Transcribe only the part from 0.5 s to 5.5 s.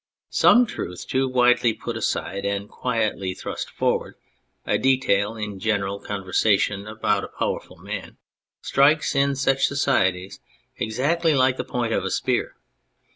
truth too widely put aside and quietly thrust forward, a detail